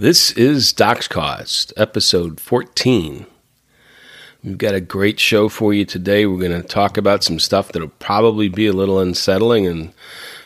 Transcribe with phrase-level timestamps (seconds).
[0.00, 3.26] This is DoxCost, episode 14.
[4.42, 6.24] We've got a great show for you today.
[6.24, 9.92] We're going to talk about some stuff that'll probably be a little unsettling and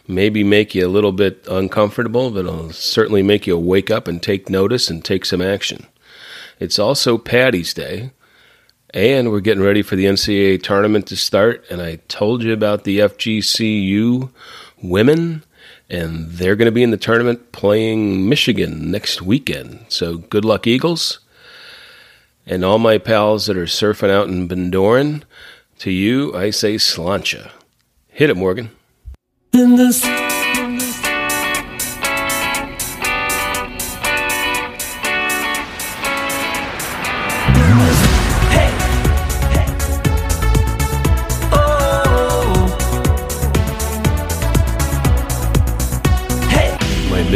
[0.08, 4.20] maybe make you a little bit uncomfortable, but it'll certainly make you wake up and
[4.20, 5.86] take notice and take some action.
[6.58, 8.10] It's also Patty's Day,
[8.92, 11.64] and we're getting ready for the NCAA tournament to start.
[11.70, 14.30] And I told you about the FGCU
[14.82, 15.44] women
[15.94, 19.86] and they're going to be in the tournament playing Michigan next weekend.
[19.88, 21.20] So good luck, Eagles.
[22.46, 25.22] And all my pals that are surfing out in Bundoran,
[25.78, 27.50] to you, I say sláinte.
[28.08, 28.70] Hit it, Morgan.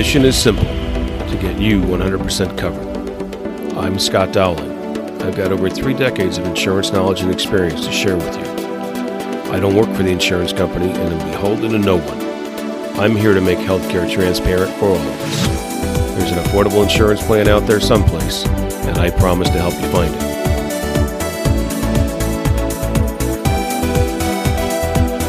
[0.08, 3.76] Mission is simple to get you 100% covered.
[3.76, 4.72] I'm Scott Dowling.
[5.20, 9.52] I've got over three decades of insurance knowledge and experience to share with you.
[9.52, 12.98] I don't work for the insurance company and am beholden to no one.
[12.98, 16.16] I'm here to make healthcare transparent for all of us.
[16.16, 20.14] There's an affordable insurance plan out there someplace, and I promise to help you find
[20.14, 20.38] it.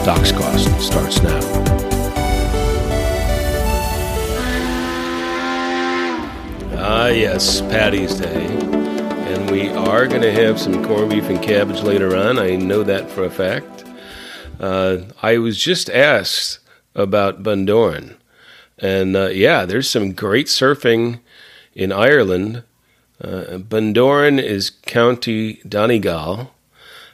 [0.05, 1.58] Dox Cost starts now.
[7.11, 8.45] Yes, Patty's Day.
[8.45, 12.37] And we are going to have some corned beef and cabbage later on.
[12.37, 13.83] I know that for a fact.
[14.59, 16.59] Uh, I was just asked
[16.93, 18.15] about Bundoran.
[18.77, 21.19] And uh, yeah, there's some great surfing
[21.73, 22.63] in Ireland.
[23.19, 26.53] Uh, Bundoran is County Donegal.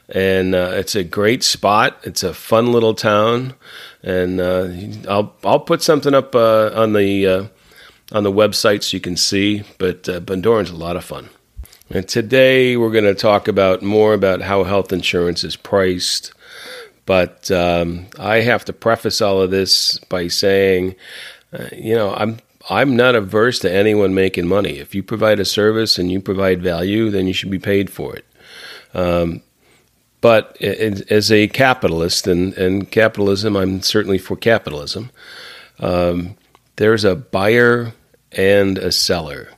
[0.08, 1.98] And uh, it's a great spot.
[2.02, 3.54] It's a fun little town.
[4.02, 4.68] And uh,
[5.08, 7.50] I'll, I'll put something up uh, on the
[8.12, 9.62] on the website so you can see.
[9.78, 11.30] But uh, Bundoran's a lot of fun.
[11.90, 16.32] And today we're going to talk about more about how health insurance is priced.
[17.04, 20.96] But um, I have to preface all of this by saying,
[21.52, 24.78] uh, you know, I'm I'm not averse to anyone making money.
[24.78, 28.16] If you provide a service and you provide value, then you should be paid for
[28.16, 28.24] it.
[28.92, 29.42] Um,
[30.20, 35.10] but as a capitalist, and, and capitalism, I'm certainly for capitalism.
[35.78, 36.36] Um,
[36.76, 37.92] there's a buyer
[38.32, 39.48] and a seller.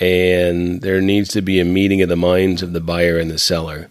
[0.00, 3.38] And there needs to be a meeting of the minds of the buyer and the
[3.38, 3.88] seller.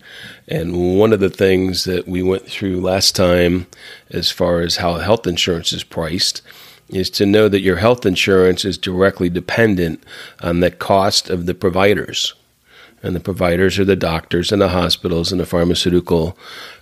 [0.50, 3.68] And one of the things that we went through last time,
[4.10, 6.42] as far as how health insurance is priced,
[6.90, 10.04] is to know that your health insurance is directly dependent
[10.42, 12.34] on the cost of the providers.
[13.02, 16.38] And the providers are the doctors and the hospitals and the pharmaceutical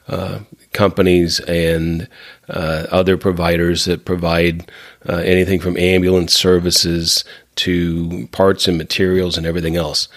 [0.08, 0.40] uh,
[0.74, 2.08] companies and
[2.50, 4.72] uh, other providers that provide
[5.08, 7.24] uh, anything from ambulance services
[7.56, 10.08] to parts and materials and everything else.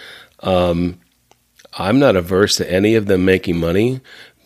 [0.40, 1.00] Um,
[1.76, 4.00] I'm not averse to any of them making money,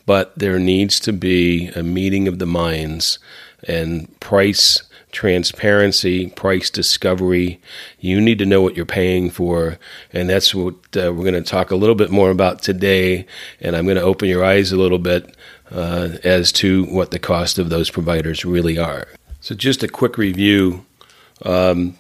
[0.07, 3.19] but there needs to be a meeting of the minds
[3.67, 4.83] and price
[5.13, 7.61] transparency, price discovery.
[7.99, 9.79] You need to know what you're paying for.
[10.13, 13.27] And that's what uh, we're going to talk a little bit more about today.
[13.61, 15.35] And I'm going to open your eyes a little bit
[15.71, 19.09] uh, as to what the cost of those providers really are.
[19.41, 20.85] So, just a quick review
[21.43, 21.97] um,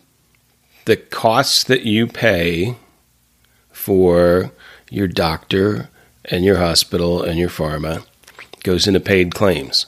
[0.84, 2.76] the costs that you pay
[3.70, 4.52] for
[4.90, 5.90] your doctor
[6.24, 8.04] and your hospital and your pharma
[8.62, 9.86] goes into paid claims.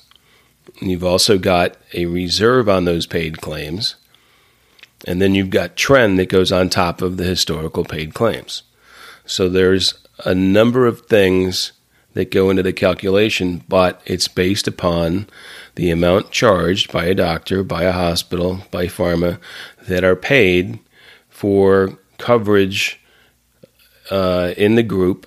[0.81, 3.97] You've also got a reserve on those paid claims.
[5.07, 8.63] And then you've got trend that goes on top of the historical paid claims.
[9.25, 9.95] So there's
[10.25, 11.73] a number of things
[12.13, 15.29] that go into the calculation, but it's based upon
[15.77, 19.39] the amount charged by a doctor, by a hospital, by pharma
[19.87, 20.81] that are paid
[21.29, 23.01] for coverage
[24.11, 25.27] uh, in the group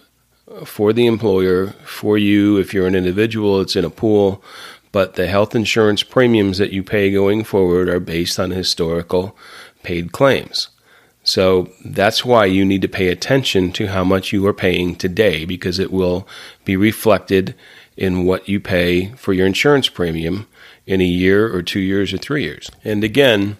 [0.66, 2.58] for the employer, for you.
[2.58, 4.44] If you're an individual, it's in a pool
[4.94, 9.36] but the health insurance premiums that you pay going forward are based on historical
[9.82, 10.70] paid claims.
[11.24, 15.46] So that's why you need to pay attention to how much you are paying today
[15.46, 16.28] because it will
[16.64, 17.56] be reflected
[17.98, 20.48] in what you pay for your insurance premium
[20.86, 22.70] in a year or two years or three years.
[22.84, 23.58] And again,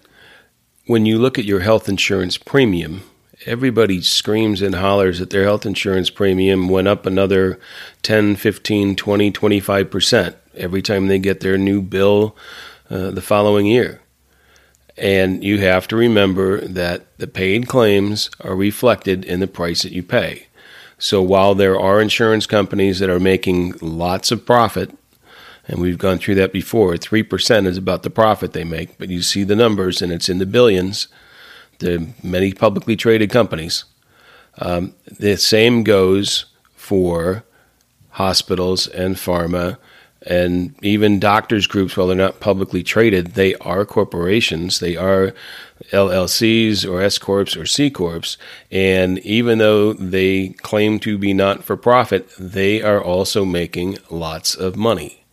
[0.86, 3.02] when you look at your health insurance premium,
[3.44, 7.58] everybody screams and hollers that their health insurance premium went up another
[8.02, 12.36] 10, 15, 20, 25% every time they get their new bill
[12.90, 14.00] uh, the following year.
[14.96, 19.92] And you have to remember that the paid claims are reflected in the price that
[19.92, 20.46] you pay.
[20.98, 24.96] So while there are insurance companies that are making lots of profit,
[25.66, 29.22] and we've gone through that before, 3% is about the profit they make, but you
[29.22, 31.08] see the numbers and it's in the billions.
[31.80, 33.84] the many publicly traded companies.
[34.58, 36.46] Um, the same goes
[36.76, 37.44] for
[38.10, 39.78] hospitals and pharma
[40.26, 44.80] and even doctors groups while they're not publicly traded they are corporations.
[44.80, 45.34] They are
[45.90, 48.36] llcs or s corps or c corps.
[48.70, 54.54] And even though they claim to be not for profit they are also making lots
[54.54, 55.23] of money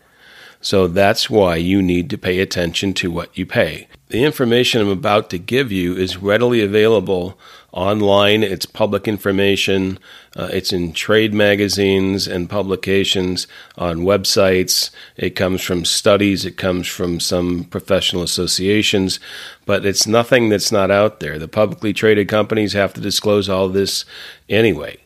[0.61, 4.89] so that's why you need to pay attention to what you pay the information i'm
[4.89, 7.37] about to give you is readily available
[7.71, 8.43] online.
[8.43, 9.97] It's public information.
[10.35, 13.47] Uh, it's in trade magazines and publications,
[13.77, 14.89] on websites.
[15.17, 16.45] It comes from studies.
[16.45, 19.19] It comes from some professional associations,
[19.65, 21.39] but it's nothing that's not out there.
[21.39, 24.05] The publicly traded companies have to disclose all this
[24.49, 24.97] anyway.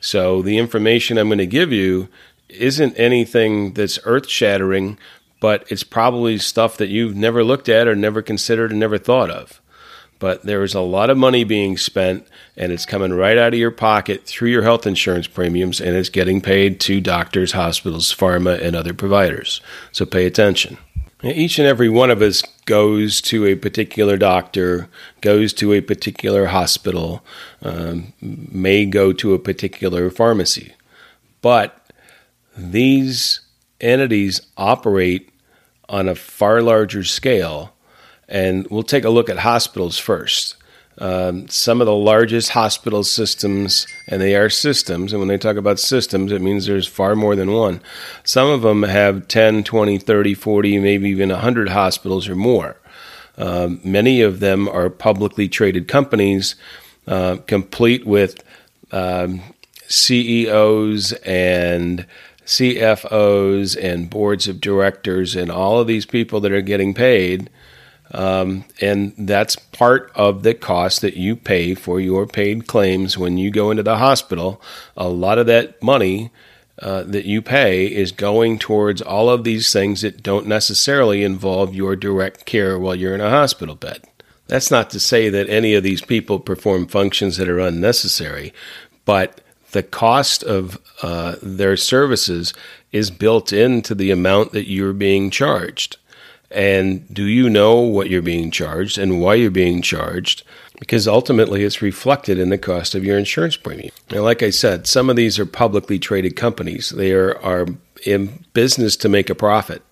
[0.00, 2.08] So the information I'm going to give you
[2.52, 4.98] isn't anything that's earth shattering,
[5.40, 9.30] but it's probably stuff that you've never looked at or never considered and never thought
[9.30, 9.60] of
[10.20, 13.58] but there is a lot of money being spent and it's coming right out of
[13.58, 18.60] your pocket through your health insurance premiums and it's getting paid to doctors, hospitals, pharma,
[18.62, 19.60] and other providers.
[19.90, 20.76] So pay attention.
[21.22, 24.88] Each and every one of us goes to a particular doctor,
[25.20, 27.24] goes to a particular hospital,
[27.62, 30.74] um, may go to a particular pharmacy.
[31.42, 31.79] But
[32.56, 33.40] these
[33.80, 35.30] entities operate
[35.88, 37.74] on a far larger scale
[38.30, 40.56] and we'll take a look at hospitals first.
[40.98, 45.56] Um, some of the largest hospital systems, and they are systems, and when they talk
[45.56, 47.80] about systems, it means there's far more than one.
[48.22, 52.76] Some of them have 10, 20, 30, 40, maybe even 100 hospitals or more.
[53.38, 56.54] Um, many of them are publicly traded companies,
[57.06, 58.44] uh, complete with
[58.92, 59.40] um,
[59.88, 62.06] CEOs and
[62.50, 67.48] CFOs and boards of directors and all of these people that are getting paid
[68.12, 73.38] um, and that's part of the cost that you pay for your paid claims when
[73.38, 74.60] you go into the hospital.
[74.96, 76.30] A lot of that money
[76.80, 81.74] uh, that you pay is going towards all of these things that don't necessarily involve
[81.74, 84.02] your direct care while you're in a hospital bed.
[84.48, 88.52] That's not to say that any of these people perform functions that are unnecessary,
[89.04, 89.40] but
[89.72, 92.52] the cost of uh, their services
[92.92, 95.96] is built into the amount that you're being charged.
[96.50, 100.42] And do you know what you're being charged and why you're being charged?
[100.80, 103.92] Because ultimately it's reflected in the cost of your insurance premium.
[104.10, 106.90] Now, like I said, some of these are publicly traded companies.
[106.90, 107.66] They are, are
[108.04, 109.82] in business to make a profit.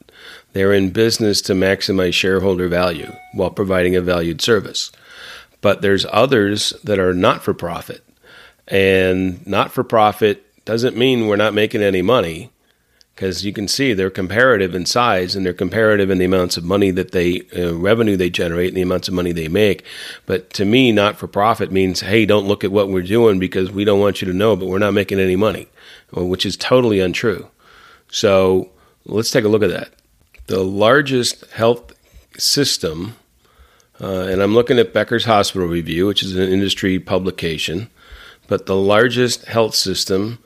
[0.52, 4.90] They're in business to maximize shareholder value while providing a valued service.
[5.60, 8.02] But there's others that are not for profit.
[8.68, 12.50] And not for profit doesn't mean we're not making any money
[13.18, 16.62] because you can see they're comparative in size and they're comparative in the amounts of
[16.62, 19.84] money that they uh, revenue they generate and the amounts of money they make.
[20.24, 23.72] But to me, not for profit means hey, don't look at what we're doing because
[23.72, 25.66] we don't want you to know, but we're not making any money,
[26.12, 27.48] which is totally untrue.
[28.08, 28.70] So
[29.04, 29.90] let's take a look at that.
[30.46, 31.92] The largest health
[32.38, 33.16] system,
[34.00, 37.90] uh, and I'm looking at Becker's Hospital Review, which is an industry publication,
[38.48, 40.38] but the largest health system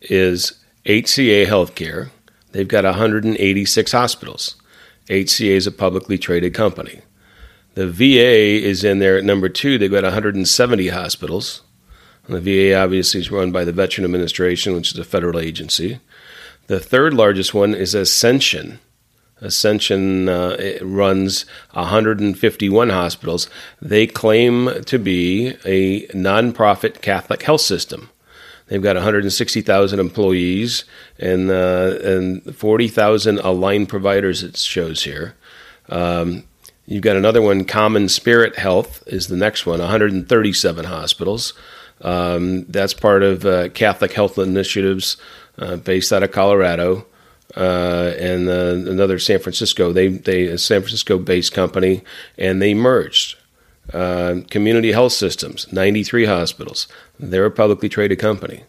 [0.00, 2.10] is HCA Healthcare
[2.56, 4.56] They've got 186 hospitals.
[5.10, 7.02] HCA is a publicly traded company.
[7.74, 9.76] The VA is in there at number two.
[9.76, 11.60] They've got 170 hospitals.
[12.26, 16.00] And the VA obviously is run by the Veteran Administration, which is a federal agency.
[16.68, 18.80] The third largest one is Ascension.
[19.40, 23.48] Ascension uh, runs 151 hospitals.
[23.82, 28.10] They claim to be a nonprofit Catholic health system.
[28.68, 30.84] They've got 160,000 employees
[31.18, 34.42] and uh, and 40,000 aligned providers.
[34.42, 35.36] It shows here.
[35.88, 36.44] Um,
[36.86, 37.64] you've got another one.
[37.64, 39.78] CommonSpirit Health is the next one.
[39.78, 41.52] 137 hospitals.
[42.00, 45.16] Um, that's part of uh, Catholic Health Initiatives,
[45.58, 47.06] uh, based out of Colorado.
[47.54, 49.92] Uh, and uh, another San Francisco.
[49.92, 52.02] They they a San Francisco based company,
[52.36, 53.36] and they merged.
[53.92, 56.88] Uh, community health systems, 93 hospitals.
[57.20, 58.64] They're a publicly traded company.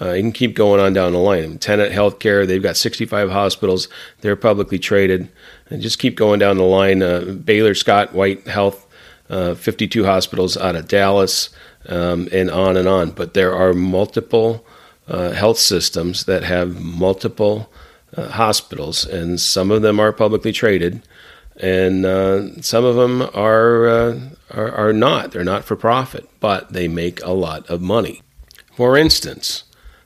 [0.00, 1.58] Uh, you can keep going on down the line.
[1.58, 3.88] Tenet Healthcare, they've got 65 hospitals.
[4.20, 5.28] They're publicly traded.
[5.68, 7.02] And just keep going down the line.
[7.02, 8.86] Uh, Baylor Scott White Health,
[9.28, 11.50] uh, 52 hospitals out of Dallas,
[11.88, 13.10] um, and on and on.
[13.10, 14.64] But there are multiple
[15.06, 17.69] uh, health systems that have multiple
[18.16, 21.02] uh, hospitals, and some of them are publicly traded
[21.60, 25.32] and uh, some of them are, uh, are, are not.
[25.32, 28.22] They're not for profit, but they make a lot of money.
[28.74, 29.64] For instance,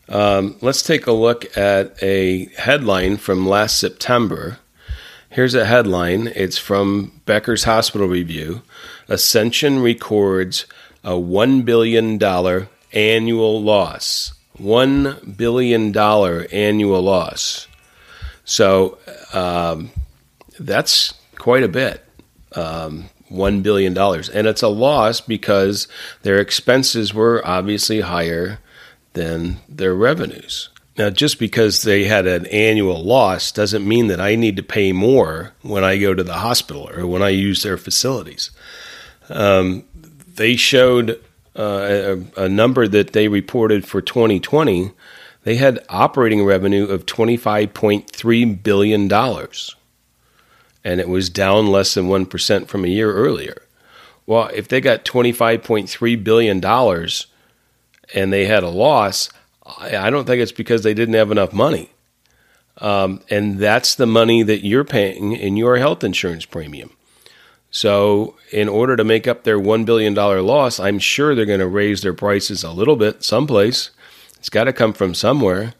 [0.08, 4.58] um, let's take a look at a headline from last September.
[5.30, 6.26] Here's a headline.
[6.34, 8.62] It's from Becker's Hospital Review.
[9.08, 10.66] Ascension records
[11.04, 12.20] a $1 billion
[12.92, 14.32] annual loss.
[14.58, 17.68] $1 billion annual loss.
[18.44, 18.98] So
[19.32, 19.90] um,
[20.58, 22.04] that's quite a bit.
[22.54, 23.96] Um, $1 billion.
[23.96, 25.88] And it's a loss because
[26.22, 28.58] their expenses were obviously higher
[29.14, 30.68] than their revenues.
[30.96, 34.92] Now, just because they had an annual loss doesn't mean that I need to pay
[34.92, 38.50] more when I go to the hospital or when I use their facilities.
[39.28, 39.84] Um,
[40.34, 41.20] they showed
[41.56, 44.92] uh, a, a number that they reported for 2020.
[45.44, 49.12] They had operating revenue of $25.3 billion,
[50.82, 53.62] and it was down less than 1% from a year earlier.
[54.26, 56.64] Well, if they got $25.3 billion
[58.14, 59.28] and they had a loss,
[59.78, 61.90] I don't think it's because they didn't have enough money.
[62.78, 66.90] Um, and that's the money that you're paying in your health insurance premium.
[67.70, 71.66] So, in order to make up their $1 billion loss, I'm sure they're going to
[71.66, 73.90] raise their prices a little bit someplace.
[74.44, 75.74] It's got to come from somewhere.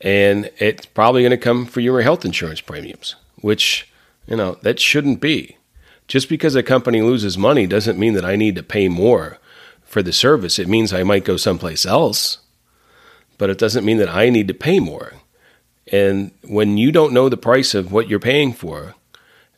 [0.00, 3.92] And it's probably going to come for your health insurance premiums, which,
[4.26, 5.58] you know, that shouldn't be.
[6.08, 9.38] Just because a company loses money doesn't mean that I need to pay more
[9.84, 10.58] for the service.
[10.58, 12.38] It means I might go someplace else
[13.42, 15.14] but it doesn't mean that I need to pay more.
[15.90, 18.94] And when you don't know the price of what you're paying for,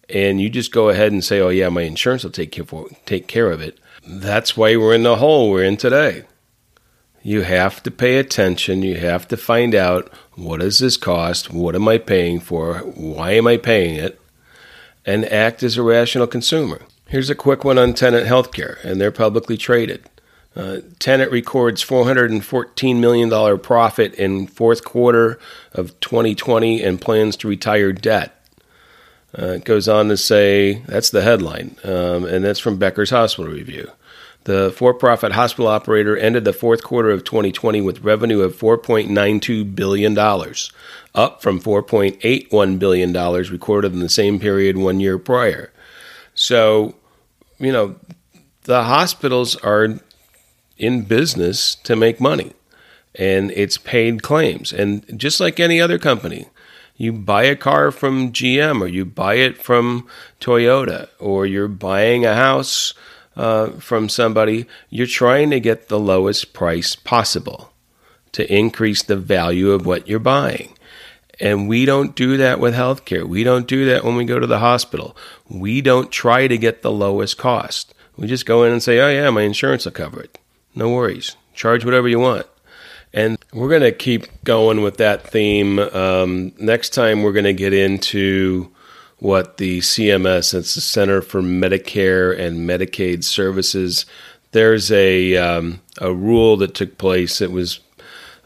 [0.09, 2.89] and you just go ahead and say, "Oh yeah, my insurance will take care for,
[3.05, 6.23] take care of it," that's why we're in the hole we're in today.
[7.27, 8.83] You have to pay attention.
[8.83, 11.51] You have to find out what does this cost?
[11.51, 12.81] What am I paying for?
[12.81, 14.21] Why am I paying it?
[15.07, 16.83] And act as a rational consumer.
[17.09, 20.05] Here's a quick one on Tenet Healthcare, and they're publicly traded.
[20.55, 25.39] Uh, Tenet records $414 million profit in fourth quarter
[25.73, 28.39] of 2020 and plans to retire debt.
[29.37, 33.51] Uh, it goes on to say that's the headline, um, and that's from Becker's Hospital
[33.51, 33.91] Review.
[34.45, 39.75] The for profit hospital operator ended the fourth quarter of 2020 with revenue of $4.92
[39.75, 43.13] billion, up from $4.81 billion
[43.51, 45.73] recorded in the same period one year prior.
[46.35, 46.95] So,
[47.59, 47.97] you know,
[48.65, 49.99] the hospitals are
[50.77, 52.53] in business to make money,
[53.15, 54.75] and it's paid claims.
[54.75, 56.49] And just like any other company,
[56.97, 60.07] you buy a car from GM or you buy it from
[60.41, 62.93] Toyota or you're buying a house
[63.37, 67.73] uh, from somebody, you're trying to get the lowest price possible
[68.33, 70.77] to increase the value of what you're buying.
[71.41, 73.25] And we don't do that with healthcare.
[73.25, 75.17] We don't do that when we go to the hospital.
[75.49, 77.93] We don't try to get the lowest cost.
[78.17, 80.39] We just go in and say, oh, yeah, my insurance will cover it.
[80.75, 81.37] No worries.
[81.53, 82.47] Charge whatever you want.
[83.13, 85.79] And we're going to keep going with that theme.
[85.79, 88.74] Um, next time, we're going to get into
[89.19, 94.07] what the CMS, it's the Center for Medicare and Medicaid Services,
[94.53, 97.81] there's a, um, a rule that took place that was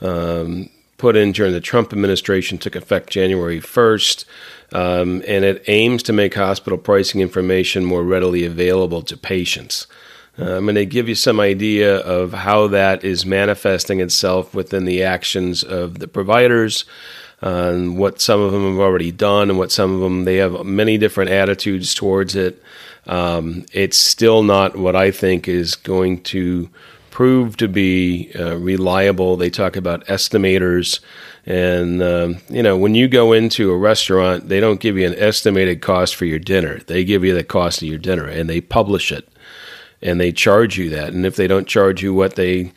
[0.01, 4.25] um, put in during the Trump administration, took effect January 1st.
[4.73, 9.87] Um, and it aims to make hospital pricing information more readily available to patients.
[10.39, 15.03] I'm going to give you some idea of how that is manifesting itself within the
[15.03, 16.85] actions of the providers,
[17.43, 20.37] uh, and what some of them have already done, and what some of them they
[20.37, 22.63] have many different attitudes towards it.
[23.07, 26.69] Um, it's still not what I think is going to
[27.11, 29.37] prove to be uh, reliable.
[29.37, 31.01] They talk about estimators.
[31.47, 35.19] And, um, you know, when you go into a restaurant, they don't give you an
[35.19, 36.79] estimated cost for your dinner.
[36.87, 39.29] They give you the cost of your dinner and they publish it
[40.03, 41.13] and they charge you that.
[41.13, 42.73] And if they don't charge you what they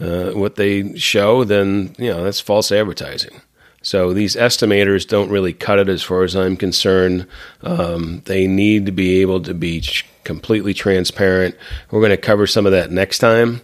[0.00, 3.40] uh, what they show, then you know that's false advertising.
[3.82, 7.26] So these estimators don't really cut it as far as I'm concerned.
[7.62, 9.84] Um, they need to be able to be
[10.24, 11.54] completely transparent.
[11.90, 13.60] We're going to cover some of that next time.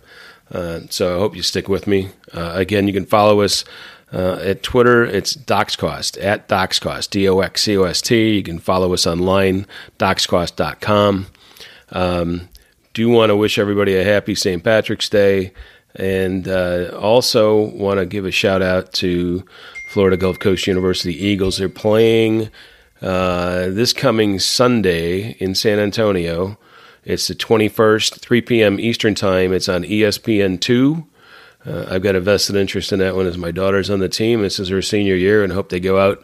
[0.53, 2.11] Uh, so I hope you stick with me.
[2.35, 3.65] Uh, again, you can follow us
[4.13, 5.07] uh, at Twitter.
[5.07, 8.37] It's DoxCost, at DoxCost, D O X C O S T.
[8.37, 9.67] You can follow us online,
[9.99, 11.29] doxcost.com.
[11.93, 12.49] Um,
[13.01, 14.63] do want to wish everybody a happy St.
[14.63, 15.55] Patrick's Day,
[15.95, 19.43] and uh, also want to give a shout out to
[19.89, 21.57] Florida Gulf Coast University Eagles.
[21.57, 22.51] They're playing
[23.01, 26.59] uh, this coming Sunday in San Antonio.
[27.03, 28.79] It's the 21st, 3 p.m.
[28.79, 29.55] Eastern Time.
[29.55, 31.07] It's on ESPN2.
[31.65, 34.43] Uh, I've got a vested interest in that one as my daughter's on the team.
[34.43, 36.23] This is her senior year, and hope they go out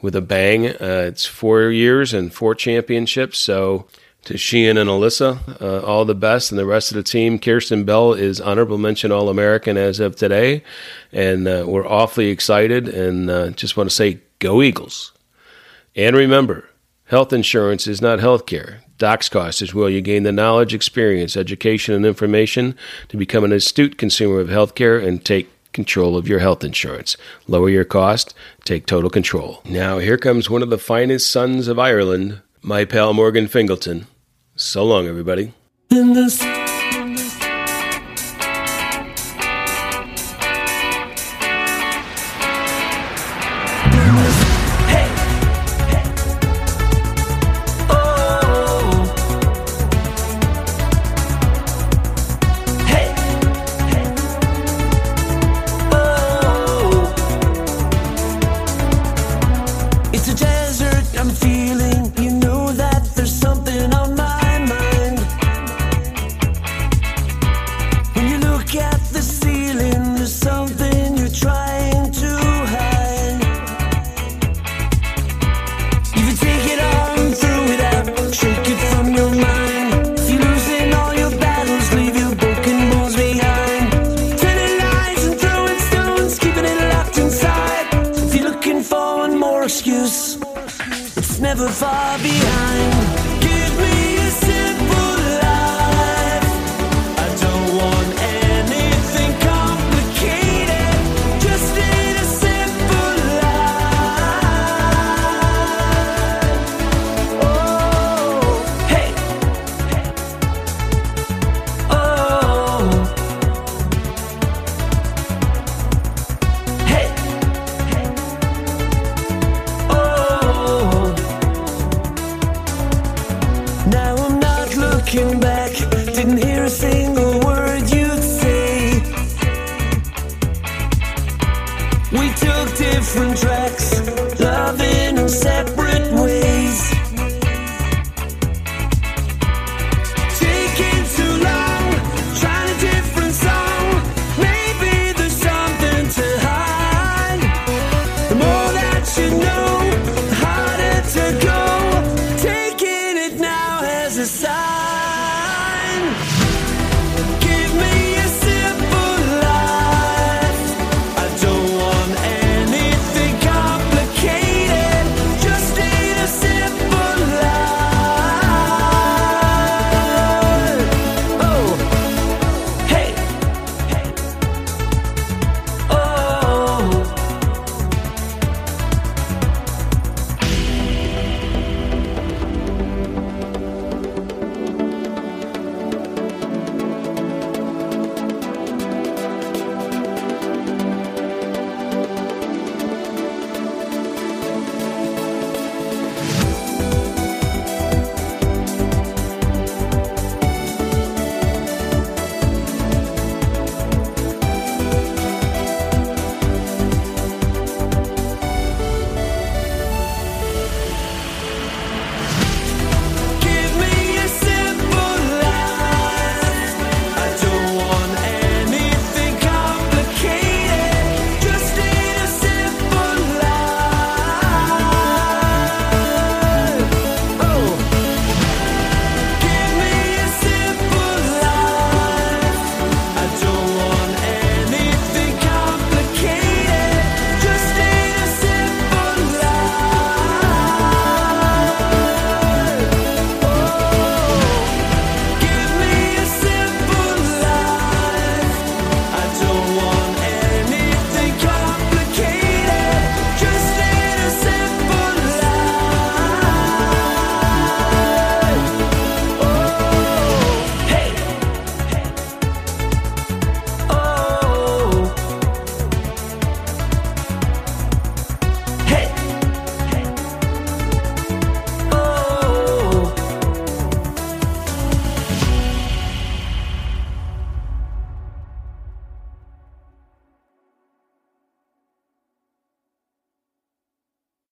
[0.00, 0.68] with a bang.
[0.68, 3.86] Uh, it's four years and four championships, so
[4.24, 7.38] to Sheehan and Alyssa, uh, all the best, and the rest of the team.
[7.38, 10.62] Kierstan Bell is honorable mention All American as of today,
[11.12, 12.88] and uh, we're awfully excited.
[12.88, 15.12] And uh, just want to say, go Eagles!
[15.96, 16.68] And remember,
[17.06, 18.80] Health insurance is not health care.
[18.96, 22.76] Dox Cost is where you gain the knowledge, experience, education, and information
[23.08, 27.16] to become an astute consumer of healthcare and take control of your health insurance.
[27.46, 29.60] Lower your cost, take total control.
[29.66, 34.06] Now, here comes one of the finest sons of Ireland, my pal Morgan Fingleton.
[34.64, 35.52] So long, everybody.